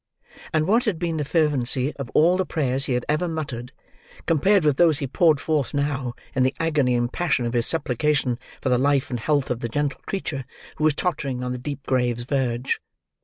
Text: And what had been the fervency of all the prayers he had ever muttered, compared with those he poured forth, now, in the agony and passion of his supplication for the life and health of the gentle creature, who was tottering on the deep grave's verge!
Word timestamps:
And 0.51 0.65
what 0.67 0.85
had 0.85 0.97
been 0.97 1.17
the 1.17 1.23
fervency 1.23 1.93
of 1.97 2.09
all 2.15 2.35
the 2.35 2.43
prayers 2.43 2.85
he 2.85 2.93
had 2.93 3.05
ever 3.07 3.27
muttered, 3.27 3.71
compared 4.25 4.65
with 4.65 4.77
those 4.77 4.97
he 4.97 5.05
poured 5.05 5.39
forth, 5.39 5.75
now, 5.75 6.15
in 6.33 6.41
the 6.41 6.55
agony 6.59 6.95
and 6.95 7.13
passion 7.13 7.45
of 7.45 7.53
his 7.53 7.67
supplication 7.67 8.39
for 8.63 8.69
the 8.69 8.79
life 8.79 9.11
and 9.11 9.19
health 9.19 9.51
of 9.51 9.59
the 9.59 9.69
gentle 9.69 10.01
creature, 10.07 10.43
who 10.77 10.85
was 10.85 10.95
tottering 10.95 11.43
on 11.43 11.51
the 11.51 11.59
deep 11.59 11.85
grave's 11.85 12.23
verge! 12.23 12.81